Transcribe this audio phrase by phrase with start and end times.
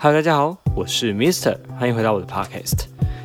[0.00, 2.84] Hello，大家好，我是 Mister，欢迎回到我的 Podcast。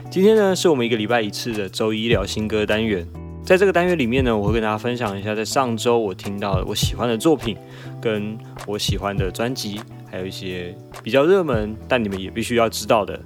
[0.10, 3.08] 今天呢，是我们一个礼拜一次的周一聊新歌单元。
[3.46, 7.56] 在这个单元里面呢，我会跟大家分享一下，在上周我听到的我喜欢的作品，
[8.02, 13.22] 跟我喜欢的专辑，还有一些比较热门但你们也必须要知道的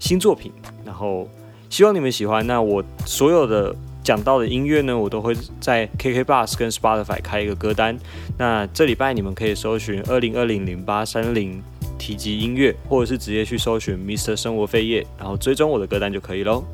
[0.00, 0.50] 新作品。
[0.84, 1.28] 然后
[1.68, 2.44] 希望你们喜欢。
[2.44, 3.72] 那我所有的
[4.02, 7.96] 讲到的音乐呢，我都会在 KK Bus 跟 Spotify 开一个歌单。
[8.36, 11.62] 那这礼拜你们可以搜寻二零二零零八三零。
[12.00, 16.64] 提及音乐，或者是直接去搜寻 Mr 生活飞页，然后追踪我的歌单就可以喽。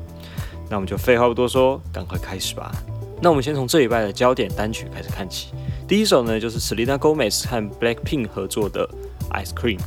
[0.69, 2.71] 那我们就废话不多说，赶快开始吧。
[3.21, 5.49] 那我们先从这礼拜的焦点单曲开始看起。
[5.85, 8.87] 第一首呢，就是 Selena Gomez 和 Blackpink 合作的
[9.31, 9.79] Ice Cream。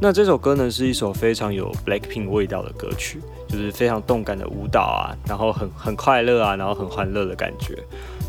[0.00, 3.18] 那这首歌呢，是一首非常有 Blackpink 味道的歌曲，
[3.48, 7.78] 就是非常动感的舞蹈啊，然后很很快乐啊，然后很欢乐的感觉。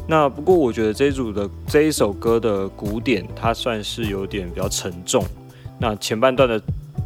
[0.08, 5.26] 那不过我觉得这一组的这一首歌的鼓点，它算是有点比较沉重。
[5.80, 6.62] 那前半段的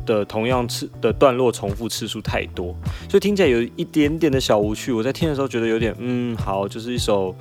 [0.05, 2.75] 的同样次的段落重复次数太多，
[3.09, 4.91] 所以听起来有一点点的小无趣。
[4.91, 7.35] 我在听的时候觉得有点嗯好，就是一首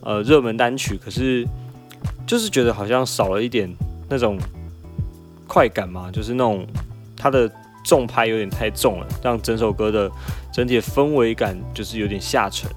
[0.00, 1.46] 呃热门单曲，可是
[2.26, 3.68] 就是觉得好像少了一点
[4.08, 4.38] 那种
[5.48, 6.66] 快感嘛，就是那种
[7.16, 7.50] 它的
[7.84, 10.10] 重拍有点太重了，让整首歌的
[10.52, 12.70] 整体氛围感就是有点下沉。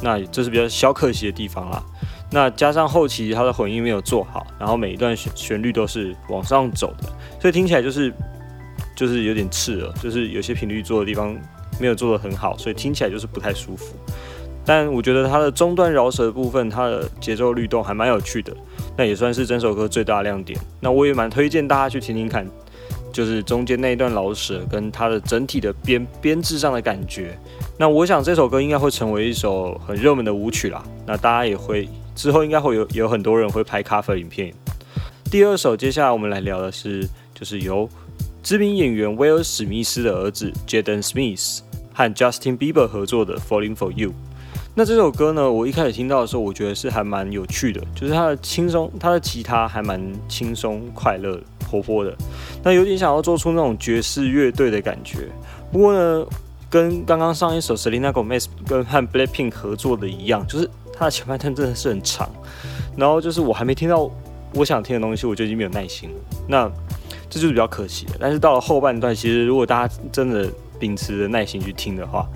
[0.00, 1.84] 那这是比较小可惜的地方啦。
[2.30, 7.08] 那加上后期它的混音没有做好，然后每一段旋旋律都是往上走的，
[7.40, 8.12] 所以听起来就是
[8.94, 11.34] 就是有点刺耳，就是有些频率做的地方
[11.80, 13.94] 没有做的很好，所以听起来就是不太舒服。
[14.66, 18.54] 但我觉得它的中段饶舌的部分，它的节奏律动还蛮有趣的，
[18.94, 20.60] 那也算是整首歌最大的亮点。
[20.80, 22.46] 那我也蛮推荐大家去听听看，
[23.10, 27.38] 就是中间那一段饶舌跟它的整体的编编制上的感觉。
[27.78, 31.88] 那我想这首歌应该会成为一首很热门的舞曲啦，那大家也会。
[32.18, 34.52] 之后应该会有有很多人会拍 cover 影片。
[35.30, 37.88] 第二首，接下来我们来聊的是，就是由
[38.42, 41.60] 知名演员威尔史密斯的儿子 Jaden Smith
[41.94, 44.10] 和 Justin Bieber 合作的《Falling for You》。
[44.74, 51.40] 那这首歌呢，我一开始听到的时候，我觉得是还蛮有趣的，就是它的轻松，它的吉他还蛮轻松、快乐、
[51.70, 52.12] 活泼的。
[52.64, 55.28] 那有点想要做出那种爵士乐队的感觉。
[55.70, 56.26] 不过呢，
[56.68, 60.68] 跟刚刚上一首 Selena Gomez 跟和 Blackpink 合作的一样，就是。
[60.98, 62.28] 它的前半段真的是很长，
[62.96, 64.10] 然后就是我还没听到
[64.52, 66.16] 我想听的东西，我就已经没有耐心了。
[66.48, 66.68] 那
[67.30, 68.14] 这就是比较可惜的。
[68.18, 72.26] 但是到了后半段，其实如果大家真的秉持着耐心去听的话，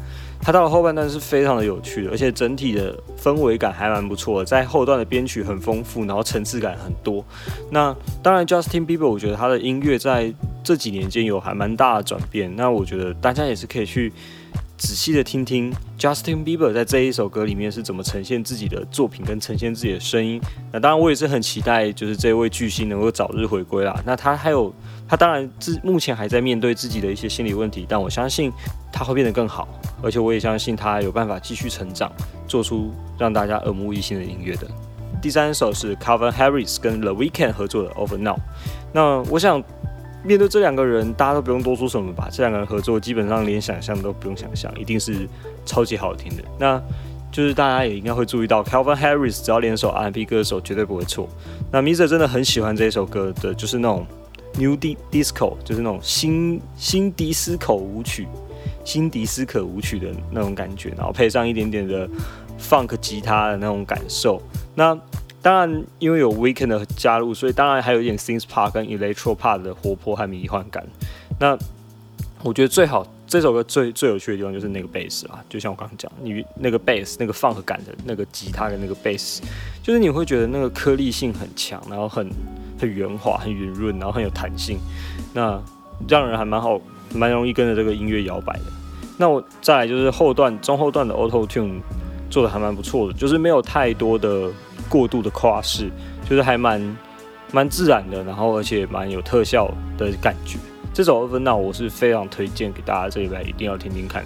[0.41, 4.45] 它到了后半段是非常的有趣的，而且整体的氛围感还蛮不错的。
[4.45, 7.25] 在后段的编曲很丰富，然后层次感很多。
[7.71, 12.55] 那当然，Justin Bieber，我觉得他的音乐在这几年间有还蛮大的转变。
[12.55, 14.13] 那我觉得大家也是可以去。
[14.83, 20.41] 仔细的听听 Justin Bieber 在这一首歌里面是怎么呈现自己的作品跟呈现自己的声音。
[20.73, 23.97] 那当然，我也是很期待，就是这位巨星能够早日回归啦。
[24.05, 24.75] 那他还有，
[25.07, 28.51] 他当然自目前还在面对自己的一些心理问题，但我相信
[28.93, 29.69] 他会变得更好，
[30.03, 32.11] 而且我也相信他有办法继续成长，
[32.49, 34.67] 做出让大家耳目一新的音乐的。
[35.23, 38.37] 第三首是 Calvin Harris 跟 The Weekend 合作的 Over Now。
[38.93, 39.63] 那我想。
[40.25, 42.29] 面对这两个人，大家都不用多说什么吧。
[42.31, 45.29] 这两个人合作，基本上连想象都不用想象，一定是
[45.65, 46.43] 超级好听的。
[46.59, 46.81] 那
[47.31, 51.29] 就是大家也应该会注意到，Calvin Harris 只要联手 R&B 歌手，绝对不会错。
[51.71, 54.07] 那 Mister 真的很喜欢这一首歌的，就是那种
[54.59, 58.29] New Disco，就是那种新新迪斯口舞曲、
[58.85, 62.07] 新迪斯科舞曲的那种感觉，然后配上一点点的
[62.61, 64.41] Funk 吉他的那种感受。
[64.75, 64.95] 那
[65.43, 70.87] 当然，因为有 Weekend 的加入，所以当然还有一点 Synth Pop 跟 Electro Pop 的活泼和迷幻感。
[71.41, 71.59] 那
[72.45, 79.41] 我觉得最好这首歌最最有趣的地方就是那个 Bass 啊，就像我刚刚讲，你那个 Bass 那个放和感的那个吉他的那个 Bass，
[79.83, 82.31] 就是你会觉得那个颗粒性很强，然后很
[82.79, 84.79] 很圆滑、很圆润，然后很有弹性，
[85.35, 85.61] 那
[86.07, 86.81] 让人还蛮好，
[87.13, 88.65] 蛮容易跟着这个音乐摇摆的。
[89.19, 91.81] 那我再来就是后段中后段的 Auto Tune
[92.31, 94.49] 做的还蛮不错的，就是没有太多的。
[94.93, 95.91] 过度的跨式，
[96.29, 96.97] 就是还蛮
[97.51, 100.59] 蛮自然的，然后而且蛮有特效的感觉。
[100.93, 104.23] 这首二分闹我是非常推荐给大家，这礼拜一定要听听看。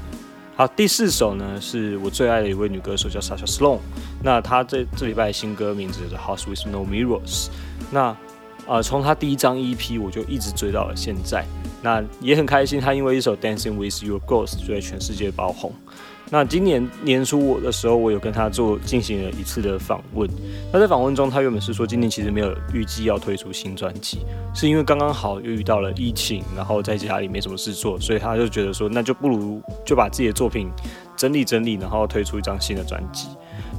[0.56, 3.78] 好，第四首呢是我最爱的一位女歌手叫 Sasha Sloan，
[4.24, 7.46] 那她这这礼拜新歌名字叫 House with No Mirrors。
[7.92, 8.16] 那
[8.66, 11.46] 呃从她第一张 EP 我就一直追到了现在，
[11.82, 15.72] 那也很开心，她因为一首 Dancing with Your Ghost 就在全世界爆红。
[16.28, 20.28] 那今年年初我的时候，我有跟他做进行了一次的访问。
[20.72, 24.18] 那在访问中，他原本是说今年其实没有预计要推出新专辑，
[24.52, 30.68] 是因为刚刚好又遇到了疫情，然后在家里没什么事做，所以他就觉得说，那就不如就把自己的作品
[31.16, 33.28] 整理整理，然后推出一张新的专辑。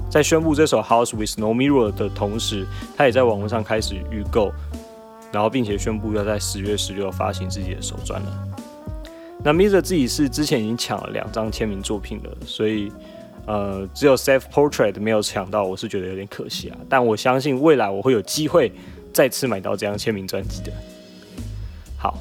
[0.10, 2.66] 在宣布这首《House with No Mirror》的同时，
[2.96, 4.54] 他也在网络上开始预购，
[5.34, 8.48] 然后并且宣布要在十月十六发行自己的首专了。
[9.44, 12.92] 那 Miser 自己是之前已经抢了两张签名作品了，所以
[13.46, 16.78] 呃只有 Self Portrait 没有抢到，我是觉得有点可惜啊。
[16.90, 18.72] 但我相信未来我会有机会
[19.14, 20.72] 再次买到这张签名专辑的。
[21.98, 22.18] 好，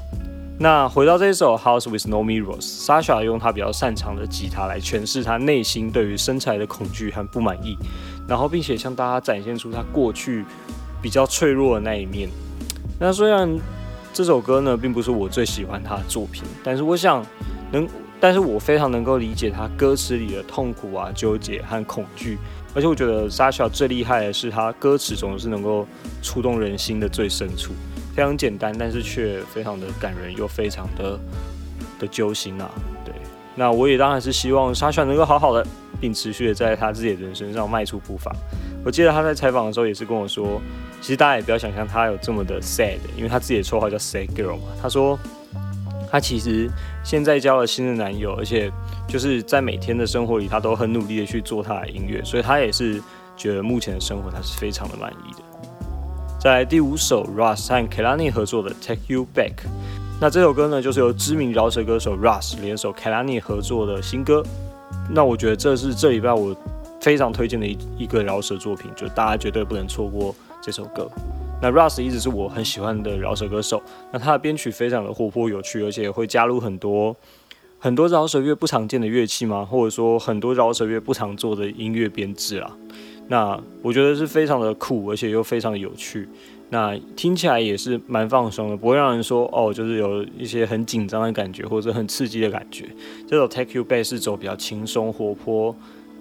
[0.61, 7.77] 那回到这首 House with No Mirrors，Sasha 用他比较擅长的吉他来诠释他内心对于身材的恐惧和不满意，
[8.29, 10.45] 然后并且向大家展现出他过去
[11.03, 12.29] 比较脆弱的那一面。
[12.99, 13.59] 那虽然
[14.17, 17.23] 这首歌呢并不是我最喜欢他的作品，但是我想
[17.71, 17.87] 能，
[18.19, 22.39] 但是我非常能够理解他歌词里的痛苦啊、纠结和恐惧。
[22.75, 25.87] 而且我觉得 Sasha 最厉害的是他歌词总是能够
[26.23, 27.75] 触动人心的最深处。
[28.15, 31.21] 非常简单，但是却非常的感人，又非常的
[31.99, 32.71] 的揪心啊！
[33.05, 33.13] 对，
[33.55, 35.63] 那我也当然是希望沙宣能够好好的，
[36.01, 38.35] 并持续的在他自己的人生上迈出步伐。
[38.83, 40.59] 我记得他在采访的时候也是跟我说，
[41.01, 44.63] 其实大家也不要想象他有这么的 sad，因为他自己的绰号叫 sad girl 嘛。
[44.81, 45.19] 他说
[46.11, 46.69] 他其实
[47.05, 48.71] 现在交了新的男友，而且
[49.07, 53.01] 就是在每天的生活里，他都很努力的去做他的音乐，所以他也是
[53.37, 55.43] 觉得目前的生活他是非常的满意的。
[56.41, 59.55] 在第五首 Russ 和 Kelani 合作的 Take You Back，
[60.21, 64.43] 那这首歌呢，就是由知名饶舌歌手 Russ 联手 Kelani 合作的新歌。
[65.11, 66.57] 那我觉得这是这礼拜我
[67.01, 70.35] 非常推荐的一一个饶舌作品，就大家绝对不能错过
[70.67, 71.09] 这首歌。
[71.63, 73.81] 那 Russ 一直是我很喜欢的饶舌歌手，
[74.13, 77.15] 那他的编曲非常的活泼有趣，而且会加入很多
[77.79, 82.77] 很多饶舌乐不常见的乐器嘛，或者说很多饶舌乐不常做的音乐编制啊。
[83.29, 86.29] 那我觉得是非常的酷，而且又非常的有趣。
[86.71, 92.85] 那听起来也是蛮放松的，不会让人说哦，就是有一些很紧张的感觉，或者很刺激的感觉。
[93.25, 95.75] 这首 Take You Back 是走比较轻松活泼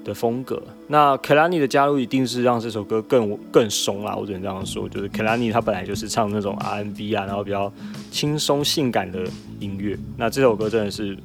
[0.06, 0.62] 的风格。
[0.88, 4.88] 那 Kelani 的加入一定是让这首歌更更松啦，我只能这样说。
[4.88, 7.70] 就是 Kelani 他本来就是唱那种 R&B 啊，然后比较
[8.12, 9.26] 轻松性感的
[9.60, 9.98] 音乐。
[10.16, 11.18] 那这首歌真的是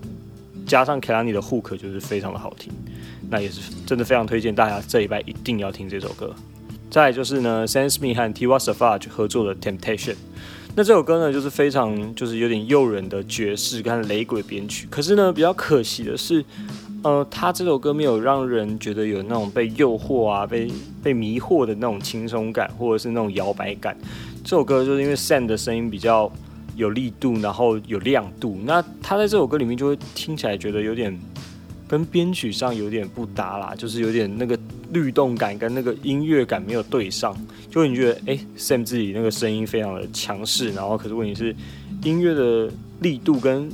[0.67, 2.73] 加上 Kelani 的 Hook，就是非常的好听。
[3.29, 6.35] 那也是真的非常推荐大家这礼拜一定要听这首歌。
[6.91, 10.17] 再就是呢，Sam Smith 和 Tiwa s a f a g e 合作的 Temptation。
[10.75, 14.87] 那这首歌呢，就是非常就是有点诱人的爵士跟雷鬼编曲。
[14.91, 16.45] 可是呢，比较可惜的是，
[17.03, 20.71] 呃，他这首歌没有让人觉得有那种被诱惑啊、被
[21.03, 23.97] 被迷惑的那种轻松感，或者是那种摇摆感。
[24.45, 26.31] 这首歌就是因为 Sam 的声音比较
[26.77, 31.19] 有力度，然后有亮度，那他在这首歌里面就会听起来觉得有点。
[31.89, 34.57] 跟编曲上有点不搭啦，就是有点那个
[34.93, 37.37] 律动感跟那个音乐感没有对上，
[37.69, 41.53] 就会你觉得哎，Sam 自己那个声音非常的强势，然后可是问题是
[42.05, 42.71] 音乐的
[43.01, 43.69] 力度跟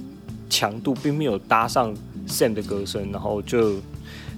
[0.49, 1.94] 强度并没有搭上
[2.26, 3.75] Sam 的歌声，然后就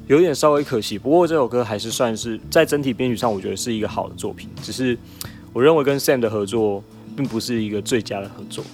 [0.06, 0.99] 有点稍微可惜。
[0.99, 4.96] 不过这首歌还是算是在整体编曲上，我觉得是一个好的作品，只是
[5.52, 6.82] 我认为跟 Sam 的合作
[7.17, 8.64] 并不是一个最佳的合作。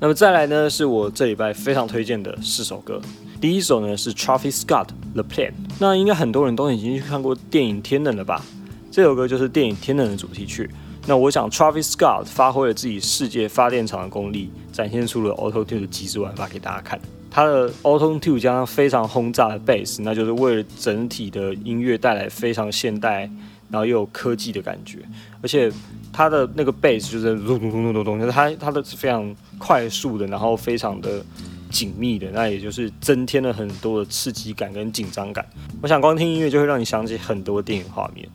[0.00, 3.00] 那么再来呢，是我这礼拜非常推荐的四首歌。
[3.40, 8.44] 第一首呢是 Travis Scott The Plan，那应该很多人都已经去看过电影《天能》了吧？
[8.90, 10.68] 这首歌就是电影《天能》的主题曲。
[11.06, 16.98] 那我想 Travis Scott 发挥了自己世界发电厂的功力，展现出了 Auto Tune 的极致玩法给大家看。
[17.34, 23.28] 它的 Auto Tune 加上非常轰炸的 Bass，那就是为了整体的音乐带来非常现代，
[23.68, 25.00] 然后又有科技的感觉。
[25.42, 25.68] 而且
[26.12, 31.24] 它的那个 Bass 就是咚咚咚咚咚咚，就是它它的是非常快速的，然后非常的。
[31.70, 35.44] 紧密的，那也就是增添了很多的刺激感跟紧张感。
[35.82, 38.28] 我想光听音乐就会让你想起很多电影画面。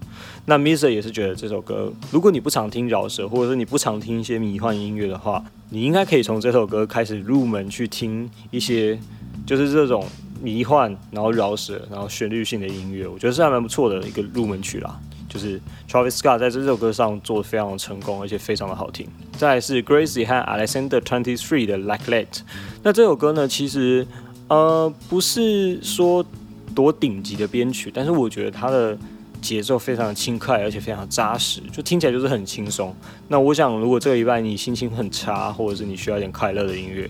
[0.45, 8.99] 那 Miser 也是觉得这首歌，如果你不常听饶舌，或者说你不常听一些迷幻音乐的话，你应该可以从这首歌开始入门去听一些，
[9.45, 10.05] 就是这种
[10.41, 13.07] 迷幻，然后饶舌，然后旋律性的音乐。
[13.07, 14.99] 我觉得是还蛮不错的一个入门曲啦。
[15.27, 19.07] 就是 Travis Scott 在这首歌上做的非常成功，而且非常的好听。
[19.37, 22.39] 再来是 Gracie 和 Alexander Twenty Three 的 Like That。
[22.81, 24.07] 那这首歌呢，其实
[24.47, 26.25] 呃不是说
[26.73, 28.97] 多顶级的编曲，但是我觉得它的
[29.41, 32.95] 节奏非常轻快，而且非常扎实，就听起来就是很轻松。
[33.27, 37.09] 那我想，如果这个礼拜你心情很差，或者是你需要一点快乐的音乐，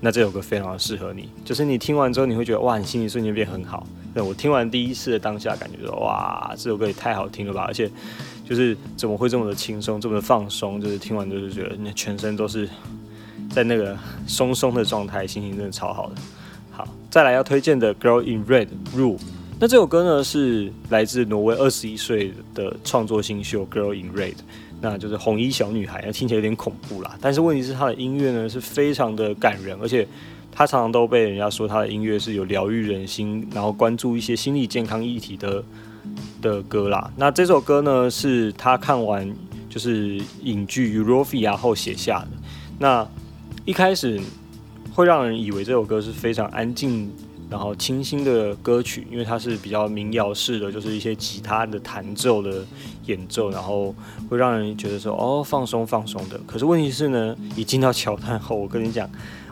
[0.00, 1.28] 那这首歌非常适合你。
[1.44, 3.86] 就是你听完之后，你会觉得哇，你心情瞬间变很好。
[4.14, 7.64] 那我听完第一次的当下，感觉说哇，这首歌也太好听了吧！
[7.66, 7.90] 而且
[8.48, 10.80] 就是怎么会这么的轻松，这么的放松？
[10.80, 12.68] 就是听完就是觉得你全身都是
[13.50, 13.96] 在那个
[14.26, 16.14] 松松的状态，心情真的超好的。
[16.70, 19.18] 好，再来要推荐的《Girl in Red》Rule。
[19.58, 24.32] 那这首歌呢是来自挪威二十一岁的创作新秀《Girl in Red》，
[24.80, 27.16] 那就是红衣小女孩，听起来有点恐怖啦。
[27.20, 30.06] 但是问题是她的音乐呢是非常的感人，而且。
[30.58, 35.62] 她常常都被人家说她的音乐是有疗愈人心，然后关注一些心理健康议题的
[36.40, 37.12] 的歌啦。
[37.14, 39.30] 那这首歌呢，是她看完
[39.68, 42.28] 就是影剧《Europhia》后写下的。
[42.78, 43.06] 那
[43.66, 44.18] 一开始
[44.94, 47.12] 会让人以为这首歌是非常安静。
[47.48, 52.64] 然后清新的歌曲，因为它是比较民谣式的，就是一些吉他的弹奏的
[53.06, 53.94] 演奏，然后
[54.28, 56.40] 会让人觉得说哦放松放松的。
[56.46, 59.08] 可是问题是呢，一进到桥段后，我跟你讲，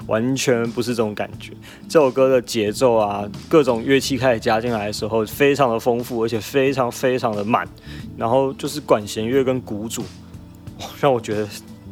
[0.09, 1.53] 完全不是这种感觉。
[1.89, 7.69] 这首歌的节奏啊，各种乐器开始加进来的时候，非常的丰富，而且非常非常的满。
[8.17, 10.03] 然后就是管弦乐跟鼓组，
[11.01, 11.49] 让我觉得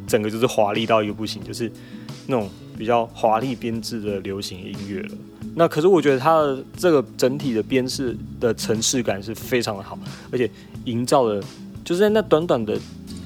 [0.07, 1.71] 整个就是华丽到一个不行，就是
[2.27, 5.11] 那种比较华丽编制的流行音乐了。
[5.55, 9.99] 那可是我觉得它的这个整体的编制的层次感是非常的好，
[10.31, 10.51] 而且
[10.87, 11.43] 营造的，
[11.85, 12.79] 就是在那短短的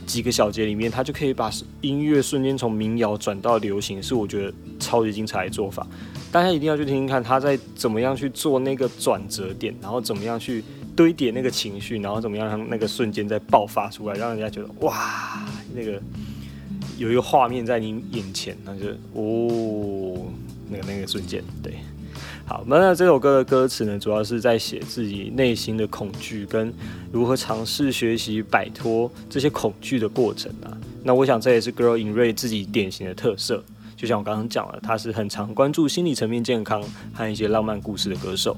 [0.06, 1.50] 几个小节里面，它就可以把
[1.82, 5.86] 音乐瞬间从民谣转到流行，是我觉得超级精彩的做法。
[6.32, 10.62] 大家一定要去听听看，他在怎么样去做那个转折点，然后怎么样去
[10.94, 16.02] 堆叠那个情绪，然后怎么样让那个瞬间再爆发出来，让人家觉得哇，那个
[16.98, 20.26] 有一个画面在你眼前，那就哦，
[20.68, 21.74] 那个那个瞬间，对。
[22.48, 26.72] 好，那这首歌的歌词呢，主要是在写自己内心的恐惧跟
[27.10, 30.70] 如何尝试学习摆脱这些恐惧的过程啊。
[31.02, 33.64] 那我想这也是 Girl In Ray 自己典型的特色。
[33.96, 36.80] 就像我刚刚讲了，他是很常关注心理层面健康
[37.12, 38.56] 和一些浪漫故事的歌手。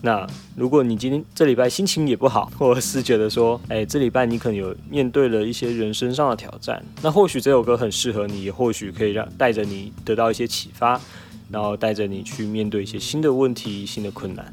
[0.00, 10.98] 那如果你今天这礼拜心情也不好，或者是觉得说，哎，这礼拜你可能有面对了一些人生上的挑战，那或许这首歌很适合你，也或许可以让带着你得到一些启发。
[11.50, 14.52] 然后带着你去面对一些新的问题、新的困难。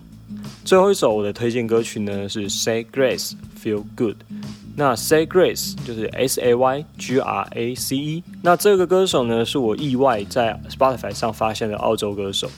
[0.63, 4.17] 最后一首我的推荐歌曲呢是 Say Grace Feel Good。
[4.75, 8.23] 那 Say Grace 就是 S A Y G R A C E。
[8.41, 12.49] 那这个歌手呢是我意外在 Spotify 上发现的澳洲歌手。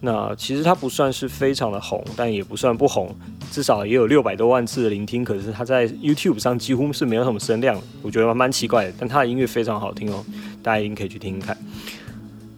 [0.00, 3.14] 那其实他不算是非常的红，但也不算不红，
[3.52, 5.24] 至少也有六百多万次的聆听。
[5.24, 8.92] 可是他在 YouTube 上几乎是没有什么声量，我觉得蛮奇怪的。
[8.98, 10.24] 但他的音乐非常好听哦，
[10.60, 11.56] 大家一定可以去听听看。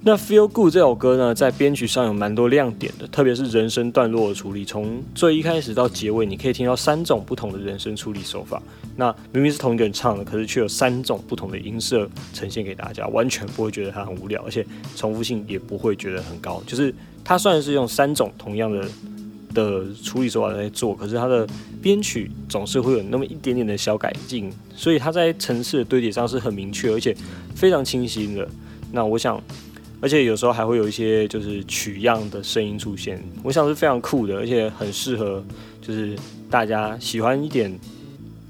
[0.06, 8.62] 那 Feel Good 这首歌呢，在编曲上有蛮多亮点的，特别是人声段落的处理，从最一开始到结尾，你可以听到三种不同的人声处理手法。
[8.96, 16.62] 那明明是同一个人唱的，可是却有三种不同的音色呈现给大家，完全不会觉得它很无聊，而且重复性也不会觉得很高。
[16.66, 16.94] 就是
[17.24, 18.86] 它虽然是用三种同样的
[19.54, 21.48] 的处理手法在做，可是它的
[21.80, 27.16] 编曲总是会有那么一点点的小改进，所以它在层次的堆叠上是很明确，而且
[27.54, 28.46] 非常清晰的。
[28.92, 29.42] 那我想。
[30.04, 35.42] 而且有时候还会有一些就是取样的声音出现，我想是非常酷的，而且很适合
[35.80, 36.14] 就是
[36.50, 37.74] 大家喜欢一点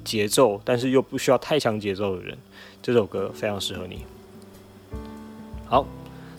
[0.02, 2.36] 节奏，但是又不需要太强节奏的人，
[2.82, 4.00] 这首歌非常适合你。
[5.66, 5.86] 好，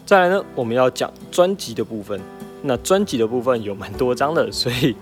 [0.05, 2.19] 再来呢，我们要讲专辑的部分。
[2.61, 4.93] 那专辑的部分有蛮多张的，所以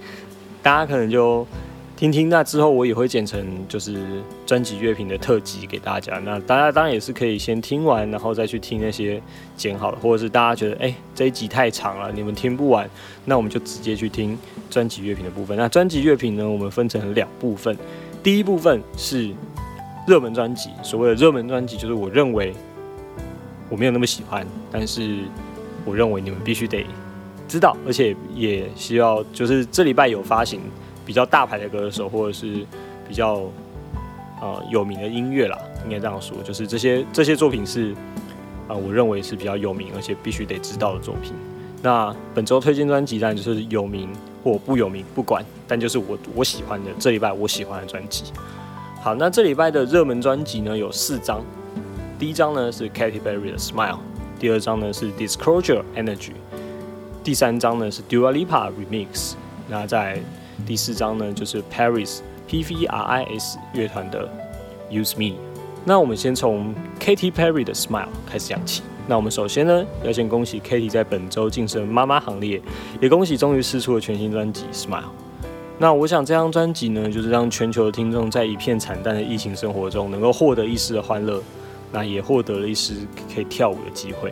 [0.61, 1.47] 大家可能就。
[2.03, 3.97] 听听，那之后我也会剪成就是
[4.45, 6.19] 专辑乐评的特辑给大家。
[6.25, 9.23] 那大家当然也是可以先听完，然后再去听那些
[9.55, 12.89] 剪好了，或者是大家觉得哎这一集太长了，你们听不完，
[13.23, 14.37] 那我们就直接去听
[14.69, 15.57] 专辑乐评的部分。
[15.57, 17.73] 那专辑乐评呢，我们分成两部分，
[18.21, 19.33] 第一部分是
[20.05, 22.53] 热门专辑，所谓的热门专辑就是我认为
[23.69, 25.19] 我没有那么喜欢，但是
[25.85, 26.85] 我认为你们必须得
[27.47, 30.59] 知道，而且也需要就是这礼拜有发行。
[31.05, 32.65] 比较大牌的歌手，或者是
[33.07, 33.41] 比较
[34.41, 37.93] 呃有名的音乐啦，应该这样说，就是这些这些作品是
[38.67, 41.33] 啊，我认为是比较有名，而且必须得知道的作品。
[41.81, 44.09] 那本周推荐专辑当然就是有名
[44.41, 48.25] 或不有名不管，但就是我我喜欢的这礼拜我喜欢的专辑。
[49.01, 51.43] 好，那这礼拜的热门专辑呢有四张，
[52.17, 53.97] 第一张呢是 Katy Perry 的 Smile，
[54.39, 56.31] 第二张呢是 Disclosure Energy，
[57.21, 59.33] 第三张呢是 Dua Lipa Remix，
[59.67, 60.21] 那在
[60.65, 64.27] 第四张呢，就是 Paris P V R I S 乐团的
[64.89, 65.35] Use Me。
[65.85, 68.81] 那我们先从 Katy Perry 的 Smile 开始讲起。
[69.05, 72.61] 那我们首先呢，要先恭喜 Katy 在本周晋升妈妈行列，
[73.01, 75.03] 也恭喜终于试出了全新专辑 Smile。
[75.77, 81.41] 那我想这张专辑呢，就是让全球的听众在一片惨淡的疫情生活中，能够获得一丝的欢乐，
[81.91, 82.93] 那也获得了一丝
[83.33, 84.31] 可以跳舞的机会。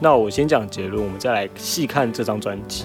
[0.00, 2.84] 那我先讲结论，我们再来细看这张专辑。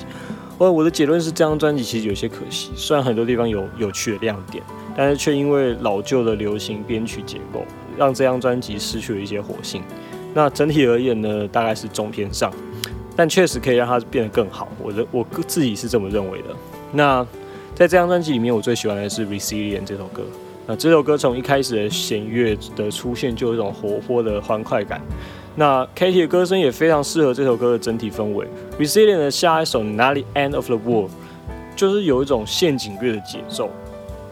[0.60, 2.70] 我我的结论是，这张专辑其实有些可惜。
[2.76, 4.62] 虽然很多地方有有趣的亮点，
[4.94, 7.64] 但是却因为老旧的流行编曲结构，
[7.98, 9.82] 让这张专辑失去了一些活性。
[10.34, 12.52] 那整体而言呢，大概是中偏上，
[13.16, 14.68] 但确实可以让它变得更好。
[14.84, 16.50] 我的我自己是这么认为的。
[16.92, 17.26] 那
[17.74, 20.24] 在这张专辑里面，我最喜欢的是《Resilient》这首歌。
[20.68, 25.02] 那这首歌从一开始的弦乐的出现，就有一种活泼的欢快感。
[25.56, 28.48] 那 Katy 的歌声也非常适合这首歌的整体氛围。
[28.80, 31.10] Resilient 的下一首《Not the End of the World》
[31.76, 33.70] 就是有一种陷阱乐的节奏。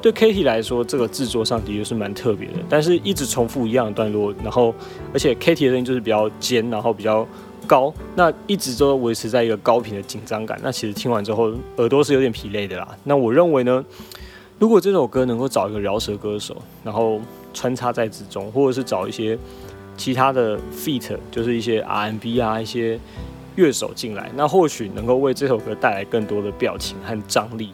[0.02, 2.54] 对 Katy 来说，这个制作上的确是蛮特别的。
[2.70, 4.74] 但是一直重复一样的段落，然后
[5.12, 7.28] 而且 Katy 的声音就是比较尖，然后比较
[7.66, 10.58] 高，那一直都维持在一个高频的紧张感。
[10.62, 12.88] 那其实听完之后，耳朵是有点疲累的啦。
[13.04, 13.84] 那我认为呢，
[14.60, 17.20] 如果这首歌能够找一个饶舌歌手，然后
[17.54, 19.38] 穿插在之中，或者是找一些
[19.98, 22.98] 其他的 feat，就是一些 R&B 啊，一些
[23.56, 27.72] 乐手进来，那或许能够为这首歌带来更多的表情和张力，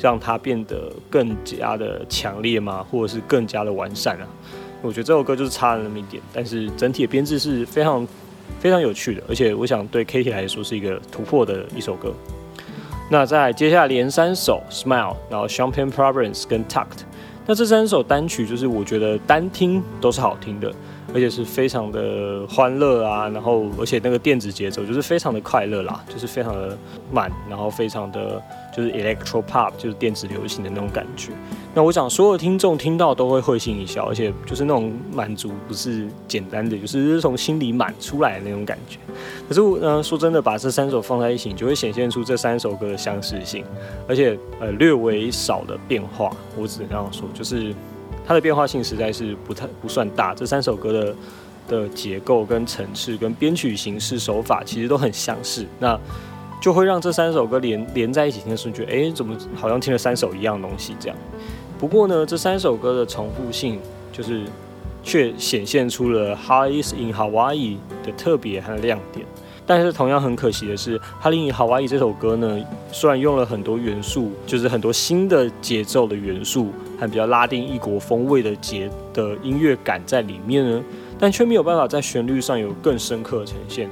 [0.00, 4.26] 让它变得更加的强烈嘛，或者是更加的完善啊。
[4.80, 8.06] 我觉得这首歌就是差了那么一点，但是整体的编制是非常
[8.58, 12.14] 非常有趣的，而且我想对 Kitty 来说是一个突破的一首歌。
[13.10, 17.00] 那在接下来连三首 Smile，然后 Champagne Province 跟 Tucked，
[17.46, 20.72] 那这三首单曲就是我觉得单听都是好听的。
[21.14, 26.76] 而且是非常的欢乐啊，然后而且那个电子节奏就是非常的快乐啦，就是非常的
[27.10, 28.42] 慢，然后非常的
[28.76, 31.32] 就是 electro pop，就是电子流行的那种感觉。
[31.74, 38.98] 那我想所有听众听到都会会心一笑，而且就是那种满足不是简单的，就是从心里满出来的那种感觉。
[39.48, 43.64] 可是呃，说真的，把这三首放在一起，就会显现出这三首歌的相似性，
[44.06, 46.30] 而且呃略微少的变化。
[46.56, 47.74] 我只能这样说，就是。
[48.28, 51.14] 它的变化性实在是不太不算大，这三首歌的
[51.66, 55.98] 的结构跟层次跟编曲形式手法其实都很相似，那
[56.60, 61.16] 就会让这三首歌连连在一起听的时候，觉得哎，怎么好像听了三首一样东西这样。
[61.78, 63.80] 不过呢，这三首歌的重复性
[64.12, 64.42] 就是
[65.02, 69.24] 却显现出了《Highs in Hawaii》的特别和亮点。
[69.66, 72.58] 但是同样很可惜的是，《哈林与夏威夷》这首歌呢，
[72.92, 80.82] 虽然用了很多元素，就是很多新的节奏的元素，和比较拉丁异国风味的节的音乐感在里面呢，
[81.18, 83.88] 但却没有办法在旋律上有更深刻的呈现，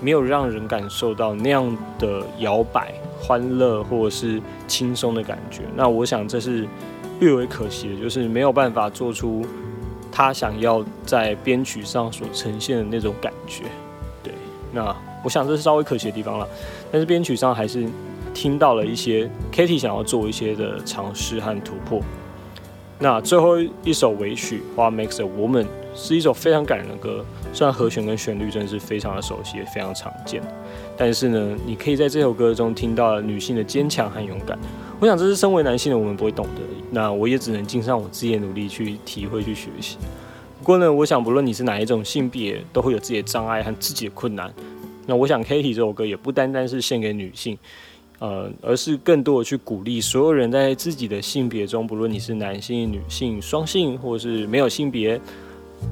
[0.00, 5.62] 没有让人感受到那样的摇摆、欢乐或者是轻松的感觉。
[5.76, 6.66] 那我想这是
[7.20, 9.44] 略微可惜的，就是没有办法做出
[10.10, 13.64] 他想要在编曲上所呈现的那种感觉。
[14.22, 14.32] 对，
[14.72, 14.94] 那。
[15.22, 16.48] 我想这是稍微可惜的地方了，
[16.90, 17.86] 但是编曲上还是
[18.32, 22.00] 听到了一些 Katy 想要做一些的尝试和突破。
[23.02, 30.42] 那最后一首尾曲《What Makes a Woman》是一首非常感人的歌，虽然和弦跟旋律真的是非常的熟悉，也非常常见，
[30.98, 34.58] 但是呢，你可以在这首歌中听到女性的坚强和勇敢。
[35.00, 36.60] 我想这是身为男性的我们不会懂的，
[36.90, 39.96] 那我也只能尽上我自己的努力去体会去学习。
[40.58, 44.52] 不过呢，我想不论你是哪一种性别，都会有自己的障碍和自己的困难。
[45.06, 47.58] 那我想，Katy 这首歌也不单单是献给女性，
[48.20, 55.18] 呃，而是更多的去鼓励所有人在自己的性别中，不论你是男性、女性、双性，或是没有性别，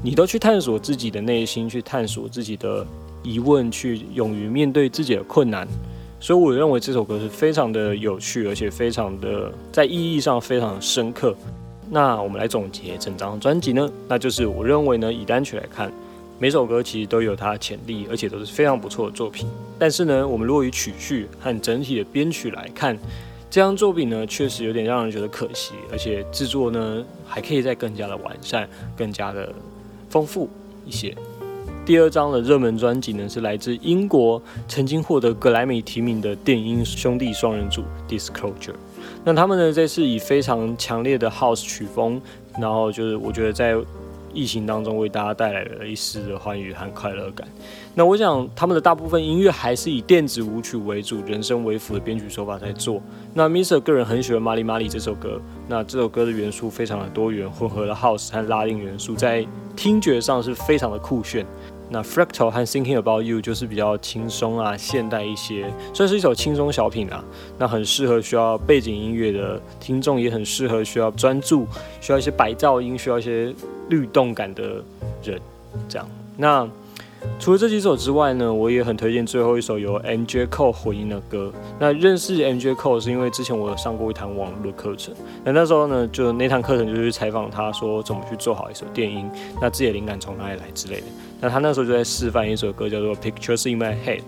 [0.02, 2.86] 你都去探索自己的内心，去探索自己的
[3.22, 5.66] 疑问，去勇于面对自己的困难。
[6.20, 11.34] 所以，我认为这首歌是非常的有趣，而且非常的在意义上非常深刻。
[11.90, 13.90] 那我们来总结整张专辑呢？
[14.06, 15.90] 那就是我认为呢，以单曲来看。
[16.40, 19.48] 每首歌其实都有它的潜力，而且都是非常不错的作品。
[19.76, 22.96] 但是呢，我们如果以曲序和整体的编曲来看，
[23.50, 25.74] 这张作品呢，确实有点让人觉得可惜。
[25.90, 29.52] 而且制作呢，还可以再更加的完善，更加的
[30.08, 30.48] 丰富
[30.86, 31.12] 一些。
[31.84, 38.76] 第二张的热门专辑呢，是来自英国曾经获得格莱美提名的电音兄弟双人组 Disclosure。
[39.24, 42.22] 那他们呢，这次以非常强烈的 House 曲风，
[42.60, 43.74] 然后就是我觉得在。
[44.32, 47.46] 疫情当中为大家带来了一丝的欢愉和快乐感。
[47.94, 53.02] 那我想他们的大部分音乐还是以电子舞曲为主、人声为辅的编曲手法在做。
[53.34, 55.40] 那 Mister 个人很喜欢《玛丽玛丽》这首歌。
[55.66, 61.44] 那这首歌的元素非常的多元，混合了 House 和拉丁元素，在听觉上是非常的酷炫。
[61.90, 67.24] 那 Fractal 和 Thinking About You 就是比较轻松啊，现代一些，算是一首轻松小品啊。
[67.58, 71.66] 那很适合需要背景音乐的听众，也很适合需要专注、
[72.00, 73.54] 需要一些白噪音、需要一些
[73.88, 74.82] 律动感的
[75.22, 75.40] 人。
[75.88, 76.68] 这样，那。
[77.40, 81.52] 除了这几首之外呢，我也很推荐最后一首由 MJ Cole 回音的歌。
[81.80, 85.12] 那认识 MJ Cole 是因为之前我有上过一堂网络课程，
[85.44, 89.28] 那那时候呢，就那堂课程就是采访他说怎么去做好一首电音，
[89.60, 91.06] 那自己的灵感从哪里来之类的。
[91.40, 94.22] 那他那时候就在示范一首歌叫做 Pictures in My Head。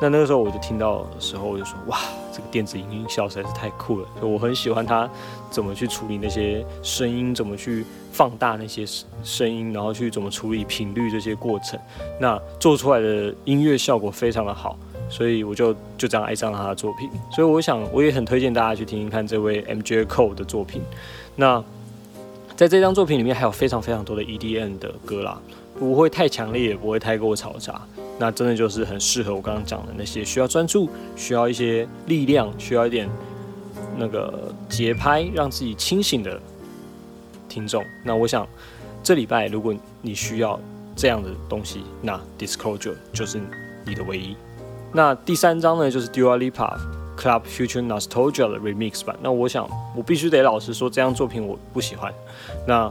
[0.00, 1.98] 那那个时候我就听到的时候，我就说哇，
[2.30, 5.08] 这个电子音效实在是太酷了，就我很喜欢他
[5.50, 8.84] 怎么去处理那些声音，怎么去放大那些
[9.22, 11.80] 声音，然后去怎么处理频率这些过程，
[12.20, 17.08] 那做出来的音乐效果非常的好，所以我就就这样爱上了他的作品。
[17.30, 20.82] 所以我想我也很推荐大家去听听看这位 MJ Cole 的作品。
[21.36, 21.62] 那
[22.54, 25.40] 在这张作品里面还有非常非常多的 EDM 的歌啦，
[25.78, 27.80] 不会太强烈，也不会太过嘈杂。
[28.18, 33.08] 那真的就是很适合我刚刚讲的那些需要专注、需要一些力量、需要一点
[33.98, 36.40] 那个节拍，让自己清醒的
[37.48, 37.84] 听众。
[38.04, 38.46] 那我想
[39.02, 40.58] 这礼拜如果你需要
[40.96, 43.38] 这样的东西，那 Disclosure 就是
[43.84, 44.34] 你的唯一。
[44.92, 46.74] 那第三张呢，就是 Dua Lipa
[47.18, 49.14] Club Future Nostalgia 的 Remix 版。
[49.20, 52.10] 那我想，我必须得老实说，这张作品我不喜欢。
[52.66, 52.90] 那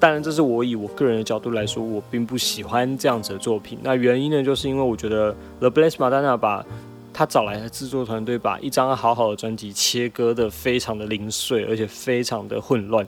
[0.00, 3.78] 当然，这是我以我个人的角度来说，我并不喜欢这样子的作品。
[3.82, 6.64] 那原因呢，就是因为我觉得 The Blessed Madonna 把
[7.12, 13.06] 他找来的制作团队把一张好好的专辑切割的非常的零碎，而且非常的混乱。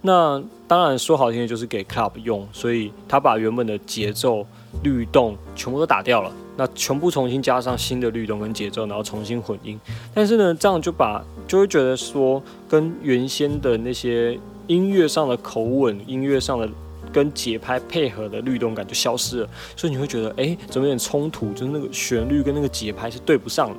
[0.00, 4.46] 那当然说好听的就是给 club 用，所以他把原本的节奏
[4.84, 9.76] 律动全部都打掉了，那全部重新加上新的律动跟节奏，然后重新混音。
[10.14, 16.68] 但是呢，这样就把就会觉得说跟原先的那些音乐上的口吻、音乐上的
[17.12, 21.52] 跟节拍配合的律动感就消失了，所以你会觉得哎，怎么有点冲突？
[21.54, 23.76] 就是那个旋律跟那个节拍是对不上的。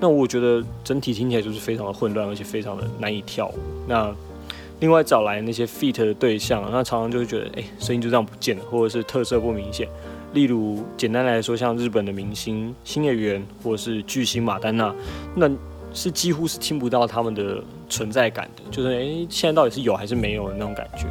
[0.00, 3.54] 那我觉得整体听起来就是非常的混乱，而且非常的难以跳舞。
[3.88, 4.14] 那
[4.80, 9.88] 另外找来那些 feat 的对象，那常常就会觉得，哎，声音就这样不见了，或者是特色不明显。
[10.34, 14.94] 例如，简单来说，像日本的明星新演员，或者是巨星马丹娜，
[15.34, 15.50] 那
[15.92, 21.06] 是几乎是听不到他们的存在感的，就是哎，现在到底是有还是没有的那种感觉。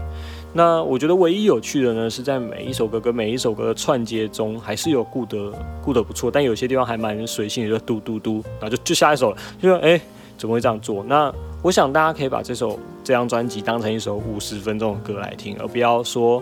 [0.54, 10.00] 那我觉得唯一有趣的呢，是在每一首歌跟每一首歌的串接中，还是有顾得顾得不错，但有些地方还蛮随性的，就嘟嘟嘟，然后就就下一首了，就说哎，
[10.38, 11.04] 怎么会这样做？
[11.04, 16.42] 那我想大家可以把这首这张专辑当成一首五十分钟的歌来听，而不要说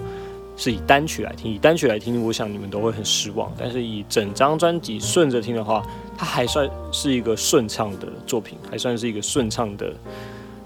[0.55, 1.51] 是以单曲来听。
[1.53, 3.51] 以单曲来听，我想你们都会很失望。
[3.57, 5.85] 但是以整张专辑顺着听的话，
[6.17, 9.93] 它还算是一个顺畅的作品，还算是一个顺畅的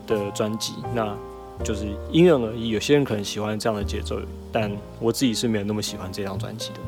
[0.07, 0.73] 的专辑。
[0.93, 1.15] 那
[1.63, 4.19] 就是因人而异，有些人可能喜欢这样的节奏，
[4.51, 6.79] 但我自己是没有那么喜欢这张专辑的。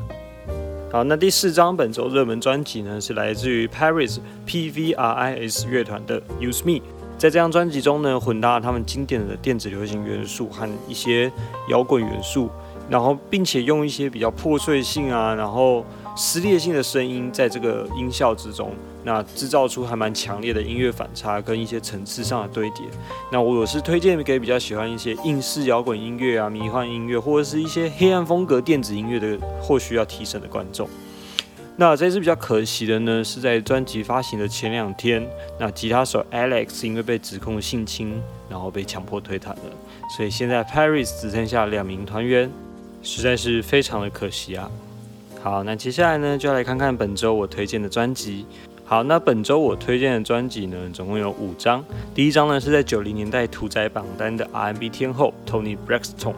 [0.90, 6.82] 好，那第四张本周热门专辑呢，是来自于 Paris P V R I S 乐团的 Use Me。
[7.18, 11.30] 在这张专辑中呢，混搭了他们经典的电子流行元素和一些
[11.68, 12.50] 摇滚元素，
[12.90, 15.84] 然后并且用一些比较破碎性啊，然后
[16.16, 18.72] 撕裂性的声音在这个音效之中，
[19.04, 22.84] 那制造出还蛮强烈的音乐反差跟一些层次上的堆叠。
[23.30, 30.88] 那我是推荐给比较喜欢一些硬式摇滚音乐啊、迷幻音乐或者是一些黑暗风格电子音乐的，或许要提升的观众。
[31.74, 35.26] 那这次比较可惜的呢，是在专辑发行的前两天，
[35.58, 39.62] 那吉他手 Alex 因为被指控性侵，然后被强迫推坛了，
[40.14, 42.50] 所以现在 Paris 只剩下两名团员，
[43.02, 44.70] 实在是非常的可惜啊。
[45.42, 48.46] 好，那接下来呢，就来看看本周我推荐的专辑。
[48.84, 51.84] 好，那本周我推荐的专辑呢，总共有五张。
[52.14, 56.34] 第一张呢，是在九零年代屠宰榜单的 R&B 天后 Tony Braxton。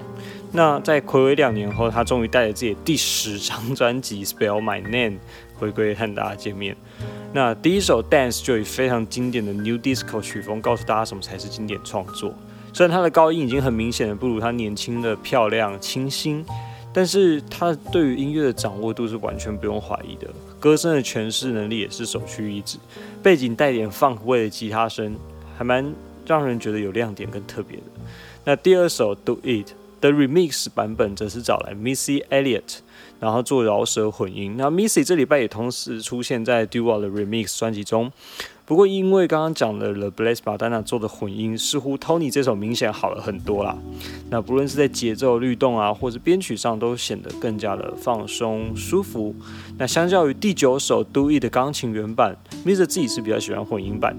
[0.53, 5.17] 那在暌违两年后，他终于带着自己的第十张专辑《Spell My Name》
[5.59, 6.77] 回归和大家见面。
[7.33, 12.33] 那第一首《Dance》就以非常经典的 New Disco 曲风，告诉大家什么才是经典创作。
[12.75, 16.45] 虽然他的高音已经很明显的不如他年轻的漂亮清新。
[16.97, 22.79] 但是他对于音乐的掌握度是完全不用怀疑的，歌声的诠释能力也是首屈一指，
[23.21, 25.17] 背景带点 funk 味的吉他声，
[25.59, 25.93] 还蛮
[26.25, 27.83] 让人觉得有亮点跟特别的。
[28.45, 32.79] 那第二首 Do It 的 remix 版本则是找来 Missy Elliott，
[33.19, 34.55] 然后做饶舌混音。
[34.57, 38.13] 那 Missy 这礼拜也同时出现在 Dua 的 remix 专辑中。
[38.67, 43.77] 不过，因为刚刚讲的 The Blessed Madonna 做的混音，似乎 Tony 这首明显好了很多啦。
[44.31, 49.35] 那不论是在节奏、律动啊，或者编曲上，都显得更加的放松、舒服。
[49.77, 54.19] 那相较于第九首 Do It 的钢琴原版，Mr 自己是比较喜欢混音版。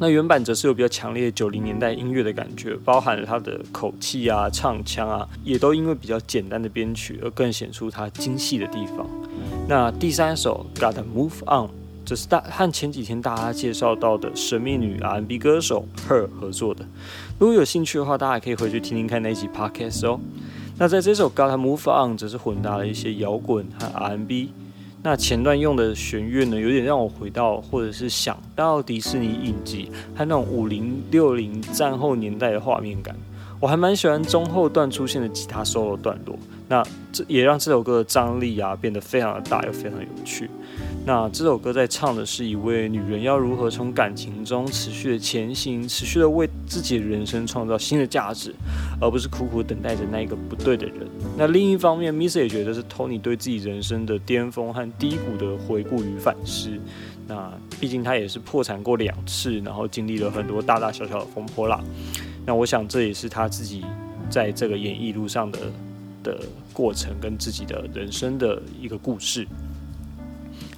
[0.00, 9.06] 那原版则是有比较强烈九零年代音乐的感觉，包含了他的口气啊、唱腔啊，也都因为比较简单的编曲而更显出它精细的地方。
[9.68, 11.83] 那第三首 Gotta Move On。
[12.04, 16.84] 这是大和前几天大家介绍到的神秘女 R&B 歌手 Her 合作的。
[17.38, 20.20] 如果有兴趣的话，大家可以回去听听看那一集 Podcast 哦。
[20.76, 24.52] 那在这首 Gotta Move On 则是混搭了一些摇滚和 R&B。
[25.02, 33.16] 那前段用的弦乐呢，有点让我回到或者是想到迪士尼影集和那种五零六零战后年代的画面感。
[33.60, 36.36] 我还蛮喜欢中后段出现的吉他 solo 段落。
[36.68, 40.48] 那这也让这首歌的张力啊变得非常的大，又非常有趣。
[41.06, 48.54] 那这首歌在唱的是一位女人要如何从感情中持续的前行，持续的为自己的人生创造新的价值，
[48.98, 51.06] 而不是苦苦等待着那一个不对的人。
[51.36, 56.70] 那另一方面，Misa 也觉得是 Tony 对自己人生的巅峰和低谷的回顾与反思。
[57.26, 61.84] 那毕竟他也是破产过两次，然后经历了很多大大小小的风波浪。
[62.46, 63.84] 那我想这也是他自己
[64.30, 65.58] 在这个演艺路上的
[66.24, 66.40] 的
[66.72, 69.46] 过程跟自己的人生的一个故事。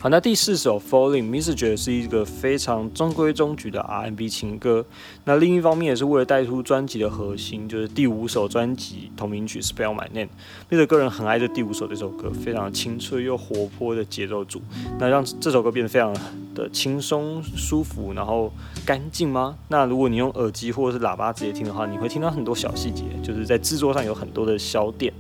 [0.09, 4.85] 那第四首《Falling》，Miss 觉得是一个非常中规中矩的 R&B 情歌。
[5.25, 10.27] 那另一方面也是为了带出专辑的核心，就是第五首专辑同名曲《Spell My Name》。
[10.71, 14.61] Miss 个人很爱这第五首这首歌，非常清脆又活泼的节奏组，
[14.99, 16.15] 那让这首歌变得非常
[16.55, 18.53] 的轻松舒服，然后
[18.85, 19.57] 干净吗？
[19.69, 25.13] 那如果你用耳机或者是喇叭直接听的话，你会听到很多小细节，就是在制作上有很多的小点，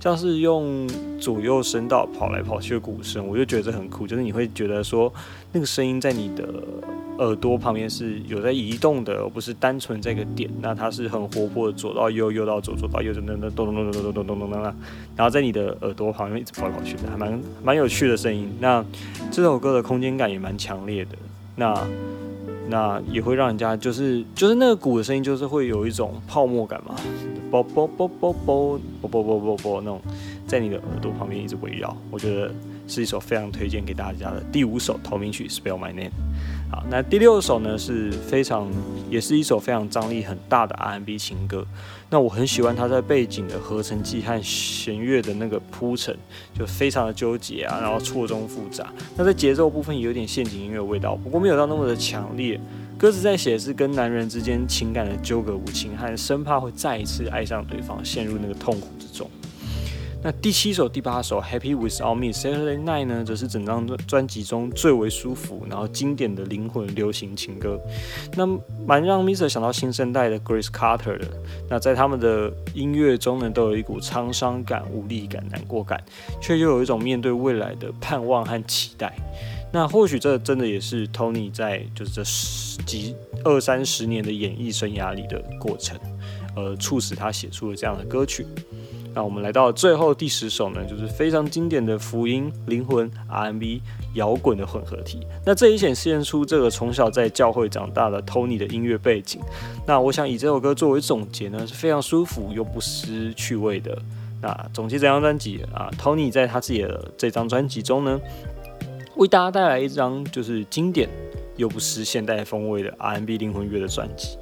[0.00, 5.12] 像是用左右声道跑来跑去的鼓声，我就觉得很酷，就是你会觉得说
[5.52, 6.44] 那个声音在你的
[7.18, 10.48] 耳朵旁边是有在移动的，而不是单纯在一个点。
[10.60, 14.62] 那它是很活泼的，左到右，右到左，左到右，噔噔噔咚咚咚咚咚咚咚咚咚
[15.16, 18.52] 然后在你的耳朵旁边一直跑来跑去的，还蛮蛮有趣的声音。
[18.60, 18.84] 那
[19.30, 21.12] 这首歌的空间感也蛮强烈的。
[21.56, 21.74] 那
[22.68, 26.94] 那也会让人家就是就是那个鼓的声音，就是会有一种泡沫感嘛，
[27.50, 30.00] 啵啵啵啵啵啵啵啵啵啵那种，
[30.46, 32.52] 在你的耳朵旁边一直围绕，我觉得
[32.86, 36.08] 是一首非常推荐给大家的第五首同名曲《Spell My Name》。
[36.70, 38.68] 好，那第六首呢是非常
[39.08, 41.64] 也是一首非常张力很大的 R&B 情歌。
[42.10, 46.16] 那我很喜欢它在背景的合成器和弦乐的那个铺陈，
[46.56, 48.92] 就非常的纠结啊，然后错综复杂。
[49.16, 52.60] 那在节奏部分有点陷阱音乐味道，不过没有到那么的强烈。
[52.98, 59.28] 歌词在写是跟男人之间情感的纠葛无情，和生怕会再一次爱上对方，陷入那个痛苦之中。
[60.24, 67.78] 那第七首、第八首《Happy Without Me》Saturday Night 呢，则是整张专辑中最为舒服、然后经典的灵魂流行情歌。
[68.34, 68.46] 那
[68.86, 71.28] 蛮让 Mister 想到新生代的 Grace Carter 的。
[71.68, 76.02] 那在他们的音乐中呢，都有一股沧桑感、无力感、难过感，
[76.40, 79.14] 却又有一种面对未来的盼望和期待。
[79.72, 85.98] 那或许这真的也是 Tony 在就是这十几二三十年的演艺生涯里的过程，
[86.54, 88.46] 呃，促使他写出了这样的歌曲。
[89.14, 93.80] 那我们来到最后第十首呢，就是非常经典的福音灵魂 R&B
[94.14, 95.26] 摇滚的混合体。
[95.44, 99.40] 那这也显现出这个从小在教会长大的 Tony 的音乐背景。
[99.86, 103.98] 那我想以这首歌作为总结呢，是非常舒服又不失趣味的。
[104.42, 108.20] 那总结这张专辑啊，Tony 在他自己的这张专辑中呢，
[109.16, 111.08] 为大家带来一张就是经典
[111.56, 114.38] 又不失现代风味的 R&B 灵魂乐的专辑。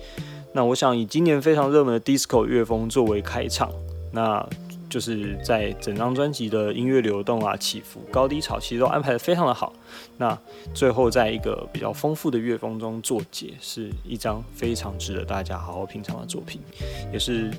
[0.52, 3.70] 那我想以今年非常热门的 Disco 乐风作为开场，
[4.12, 4.48] 那。
[4.90, 9.72] 就是在整张专辑的音乐流动啊、起伏、高低潮，其实都安排的非常的好。
[10.18, 10.38] 那
[10.72, 16.60] 最后在一个比较丰富的乐风中作结，是一张非常值得大家好好品尝的作品，
[17.12, 17.50] 也是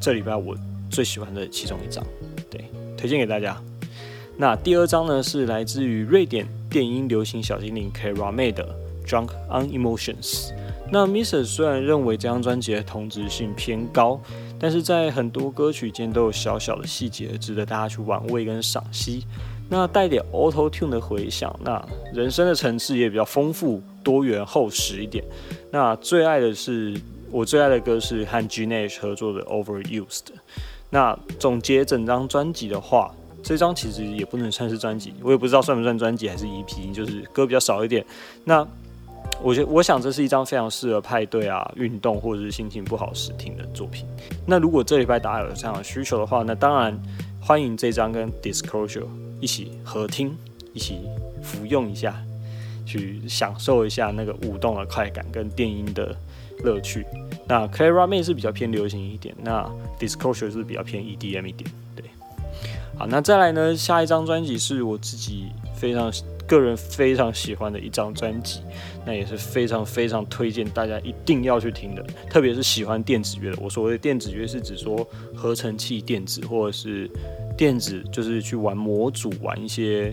[0.00, 0.56] 这礼拜我
[0.90, 2.04] 最喜欢的其中一张，
[2.50, 2.64] 对，
[2.96, 3.62] 推荐给大家。
[4.40, 8.66] 那第二张呢，是来自于瑞典电音流行小精灵 Kara May 的
[9.06, 10.48] 《Drunk on Emotions》。
[10.90, 14.18] 那 Mister 虽然认为这张专辑的同质性偏高，
[14.58, 19.26] 但是在很多歌曲间都有小小的细节值得大家去玩味跟赏析。
[19.68, 25.22] 那带点 Auto Tune 的回响，那人声的层次也比较丰富、多元、厚实一点。
[25.70, 26.98] 那最爱的是
[27.30, 30.28] 我最爱的歌是和 g n a s h 合作的 Overused。
[30.88, 38.04] 那总结整张专辑的话，这张其实也不能算是专辑，我也不知道算不算专辑还是 EP，就是歌比较少一点。
[38.44, 38.66] 那
[39.42, 44.04] 我觉我想这是一张非常适合派对啊、运动或者是心情不好时听的作品。
[44.46, 47.00] 那如果这礼拜大家有这样的需求的话，那当然
[47.40, 49.06] 欢迎这张跟 Disclosure
[49.40, 50.36] 一起合听、
[50.74, 50.98] 一起
[51.42, 52.22] 服用一下，
[52.84, 56.14] 去享受一下那个舞动的快感跟电音的
[56.62, 57.06] 乐趣。
[57.46, 59.66] 那 Clara May 是比较偏流行一点，那
[59.98, 61.70] Disclosure 是比较偏 EDM 一点。
[61.96, 62.04] 对，
[63.08, 66.12] 那再来呢，下一张专辑是我自己非常。
[66.50, 68.58] 个人非常喜欢的一张专辑，
[69.06, 72.04] 那也是非常非常推荐大家一定要去听的。
[72.28, 77.08] 特别是喜欢电子乐的，我所谓的电子乐是指说合成器电子，或者是
[77.56, 80.12] 电子，就是去玩模组、玩一些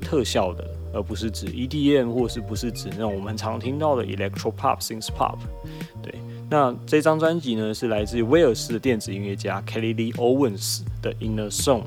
[0.00, 5.36] 特效的，而不是指 EDM，或是不是指那种我们常听到的 Electro Pop、Synth Pop。
[6.02, 6.14] 对，
[6.48, 11.82] 那这张专辑呢是来自于威尔士的电子音乐家 Kelly Lee Owens 的 Inner Song。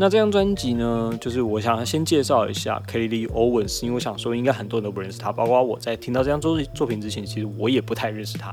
[0.00, 8.50] 那这张专辑呢，就是我想先介绍一下 Kelly Owens，因为我想说应该很多人都不认识他，包括我在听到这张作作品之前，其实我也不太认识他。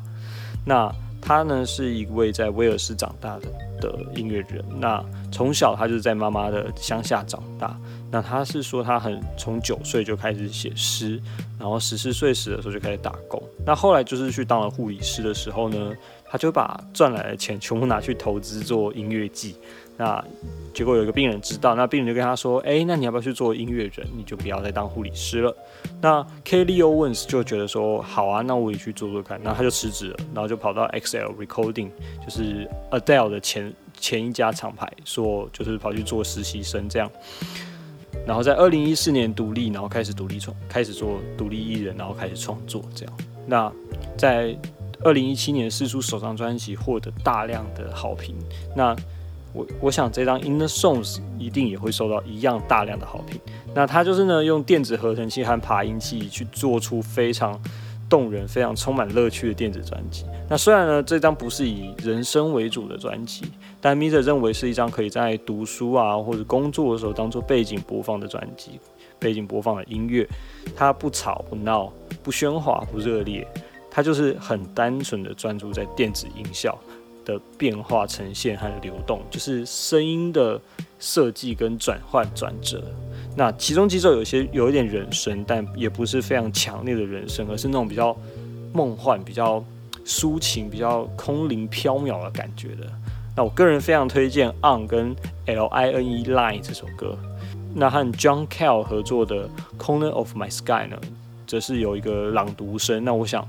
[0.65, 3.47] 那他呢是一位在威尔士长大的
[3.79, 7.79] 的音乐人，那从小他就是在妈妈的乡下长大。
[8.11, 11.21] 那他是说他很从九岁就开始写诗，
[11.57, 13.41] 然后十四岁时的时候就开始打工。
[13.65, 15.93] 那后来就是去当了护理师的时候呢，
[16.29, 19.55] 他就把赚来的钱全部拿去投资做音乐季。
[19.99, 20.23] 那
[20.75, 24.07] 结果有一个病人知道，那病人就跟他说：“哎，那你要不要去做音乐人？
[24.15, 25.55] 你就不要再当护理师了。”
[25.99, 31.89] 那 Kelly Owens 就觉得说：“好啊，那我也去做做看。”然后他就辞职了，然后就跑到 XL Recording，
[32.23, 37.09] 就是 Adele 的前前一家厂牌，说就是跑去做实习生这样。
[38.27, 43.17] 然后在二零一四年独立，然后开始独立创，开始做独立艺人，然后开始创作这样。
[43.47, 43.71] 那
[44.15, 44.55] 在
[45.03, 48.35] 二零一七年试出首张专辑，获得大量的好评。
[48.75, 48.95] 那
[49.53, 53.39] 我我想这张《In the Songs》一定也会受到一样大量的好评。
[53.73, 57.59] 那它就是呢，用电子合成器和爬音器去做出非常
[58.09, 60.25] 动人、非常充满乐趣的电子专辑。
[60.49, 63.45] 那虽然呢，这张不是以人声为主的专辑，
[63.79, 68.79] 但 Mr 认为是一张可以在读书啊或者工作的时候当做背景播放的专辑，
[69.19, 70.27] 背景播放的音乐。
[70.75, 71.91] 它不吵不闹，
[72.23, 73.45] 不喧哗不热烈，
[73.97, 76.77] 它就是很单纯的专注在电子音效。
[77.25, 80.57] 的变化呈现和流动，就是声音的
[80.97, 82.81] 设计跟转换转折。
[83.35, 88.15] 那其中几首有些有一点人声，但也不是非常强烈的人声，而是那种比较
[88.71, 89.61] 梦幻、比较
[90.05, 92.87] 抒情、比较空灵飘渺的感觉的。
[93.35, 95.13] 那我个人非常推荐《On》跟
[95.47, 97.17] 《L I N E Line》这首歌。
[97.75, 100.97] 那和 John Cale 合作的《Corner of My Sky》呢，
[101.45, 103.03] 则是有一个朗读声。
[103.03, 103.45] 那我想。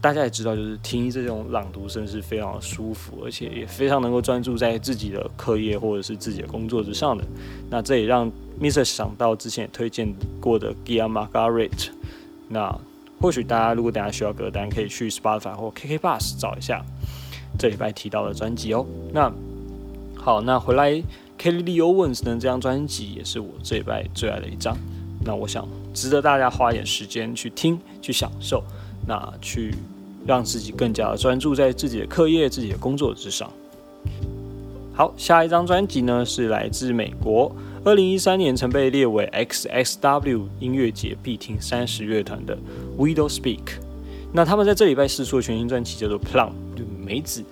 [0.00, 7.24] 大家也知道，就是听这种朗读声是非常舒服，而且也非常能够专注在自己的课业或者是自己的工作之上的。
[7.68, 11.88] 那这也让 Mr 想到之前也推荐过的 Gia Margaret。
[12.48, 12.72] 那
[13.20, 16.84] 或许大家如果等下需要歌单，可以去 Spotify 或 KK Bus 找一下
[17.58, 18.86] 这礼拜提到的专辑哦。
[19.12, 19.32] 那
[20.16, 20.92] 好，那回来
[21.36, 22.38] Kelly Owens 呢？
[22.38, 24.76] 这张专辑也是我这礼拜最爱的一张。
[25.24, 28.62] 那我想值得大家花一点时间去听，去享受。
[29.06, 29.74] 那去
[30.26, 33.50] 让自己更加专注在自己的课业、自己的工作之上。
[34.94, 42.58] 好，下一张专辑呢是来自美国，二零一三年曾被列为 XXW 音乐节必听三十乐团的
[42.98, 43.60] Widow Speak。
[44.32, 47.42] 那他们在这礼拜试出的全新专辑叫做 Plum，就梅子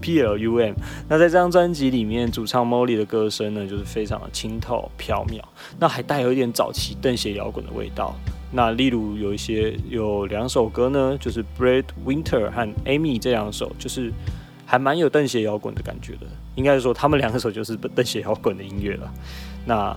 [0.00, 0.74] P L U M。
[1.08, 5.42] 那在这张专辑里面，主唱 Molly 的歌声呢就是非常的清透飘渺，
[5.78, 8.14] 那还带有一点早期邓鞋摇滚的味道。
[8.56, 14.12] 那例如有一些有两首歌呢，就是《Bread Winter》和《Amy》这两首，就是
[14.64, 16.20] 还蛮有邓鞋摇滚的感觉的。
[16.54, 19.12] 应该是说他们两首就是 邓鞋摇滚的音乐了。
[19.66, 19.96] 那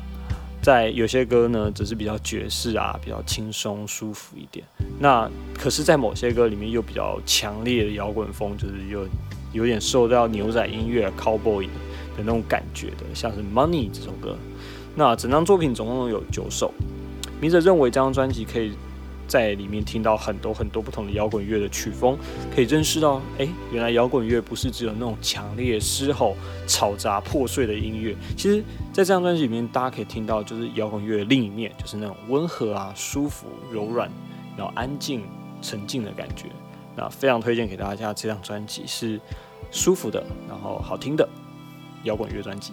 [0.60, 4.66] 在有些歌呢，只是比较爵士啊，比较轻松舒服一点。
[5.00, 9.08] 那可是，在某些歌里面又比较强烈的摇滚风，就是有
[9.54, 11.70] 有点受到牛仔音乐 Cowboy 的
[12.18, 14.36] 那种感觉的，像是《Money》这首歌。
[14.96, 16.74] 那整张作品总共有九首。
[17.40, 18.74] 明者认为这张专辑可以
[19.28, 22.18] 在里面听到很多很多不同的摇滚乐的曲风，
[22.56, 28.16] 可以认识到，哎，原来摇滚乐不是只有那种强烈嘶吼、吵杂破碎的音乐。
[28.38, 34.10] 其实，在这张专辑里面，大家可以听到就是摇滚乐的另一面，就是那种温和啊、舒服、柔软，
[34.56, 35.24] 然后安静、
[35.62, 36.46] 沉静的感觉。
[36.96, 39.20] 那非常推荐给大家，这张专辑是
[39.70, 41.28] 舒服的，然后好听的
[42.04, 42.72] 摇滚乐专辑。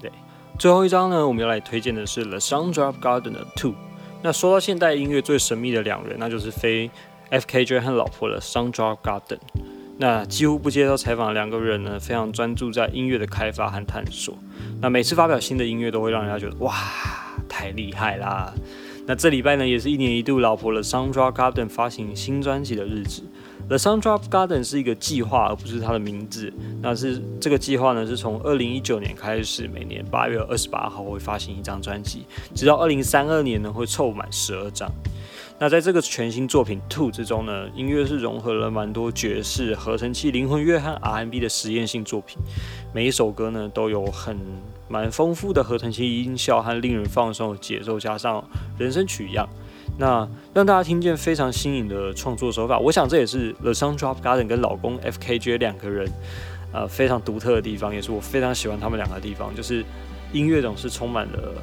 [0.00, 0.10] 对，
[0.58, 3.74] 最后一张呢，我们要来推荐的是 The Soundtrack Garden 的 Two。
[4.22, 6.88] 那说到现代音乐最神秘的两人，那就是非
[7.30, 9.38] F.K.J 和老婆的 Sundra Garden。
[9.98, 14.36] 那几乎不接受采访的两个人呢，非常专注在音乐的开发和探索。
[14.80, 16.74] 那每次发表新的音乐，都会让人家觉得哇，
[17.48, 18.52] 太厉害啦！
[19.06, 23.22] 那这礼拜呢，也是一年一度老婆的 Sundra Garden 发行新专辑的日子。
[23.72, 26.52] The Soundtrack Garden 是一个计划，而不是它的名字。
[26.82, 34.86] 那是这个计划呢，是从二零一九年开始，每年八月二十八号会发行一张专辑，直到二零三二年呢会凑满十二张。
[35.58, 42.36] 那在这个全新作品 Two 之中呢，音乐是融合了蛮多爵士、合成器、灵魂乐和 R&B 的实验性作品。
[42.92, 44.36] 每一首歌呢都有很
[44.86, 48.44] 蛮丰富的合成器音效和令人放松的节奏，加上
[48.76, 49.48] 人声曲样。
[49.98, 56.10] 那让大家听见非常新颖的创作手法，我想这也是 The Sun Drop Garden 跟老公 F.K.J 两个人，
[56.72, 59.84] 呃，非常独特的地方，也是我非常喜欢他们两个地方，就是
[60.32, 61.54] 音乐总是充满了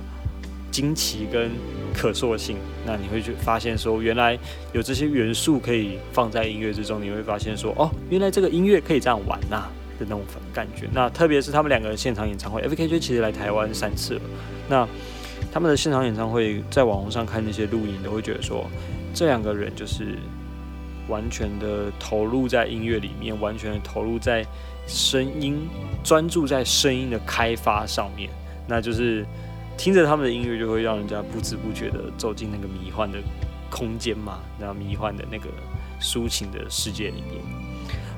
[0.72, 1.52] 惊奇跟
[1.94, 2.58] 可塑性。
[2.86, 4.38] 那你会去发现说，原来
[4.74, 9.68] 有这些元素可以放在音乐之中，你会发现说，哦，原来这个音乐可以这样玩呐
[10.00, 10.22] 的那种
[10.54, 10.88] 感觉。
[10.94, 14.22] 那特别是他们两个人现场演唱会，F.K.J 其实来台湾三次了，
[14.70, 14.88] 那。
[15.51, 18.69] 他们的现场演唱会，在网络上看那些录音，都会觉得说，
[19.13, 20.17] 这两个人就是
[21.07, 24.45] 完全的投入在音乐里面，完全的投入在
[24.85, 25.67] 声音，
[26.04, 28.29] 专注在声音的开发上面。
[28.67, 29.25] 那就是
[29.75, 33.17] 听着他们的音乐，就会让人家不知不觉的走进那个迷幻的
[33.71, 35.50] 空间嘛，那迷幻的那个
[36.00, 37.41] 抒情的世界里面。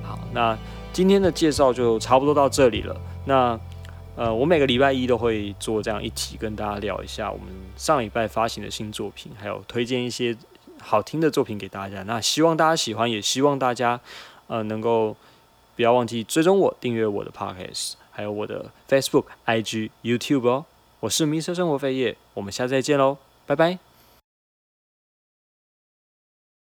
[0.03, 0.57] 好，那
[0.91, 2.95] 今天的介绍就差不多到这里了。
[3.23, 3.57] 那。
[4.15, 10.35] 呃，我每个礼拜一都会做这样一集，跟大家聊一下我们上礼拜发行的新作品，还有推荐一些
[10.79, 12.03] 好听的作品给大家。
[12.03, 13.99] 那希望大家喜欢，也希望大家
[14.47, 15.15] 呃能够
[15.75, 20.65] 不要忘记追踪我、订阅我的 podcast，还有我的 Facebook、IG、YouTube 哦。
[20.99, 23.90] 我是 Mr 生活飞叶，我们下次再见喽，拜拜。